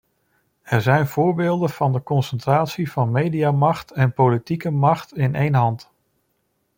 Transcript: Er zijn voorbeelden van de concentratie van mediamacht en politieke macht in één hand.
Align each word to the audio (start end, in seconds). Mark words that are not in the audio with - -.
Er 0.61 0.81
zijn 0.81 1.07
voorbeelden 1.07 1.69
van 1.69 1.91
de 1.91 2.03
concentratie 2.03 2.91
van 2.91 3.11
mediamacht 3.11 3.91
en 3.91 4.13
politieke 4.13 4.69
macht 4.71 5.13
in 5.13 5.35
één 5.35 5.53
hand. 5.53 5.91